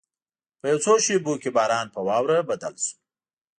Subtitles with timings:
[0.59, 2.93] په یو څو شېبو کې باران په واوره بدل شو.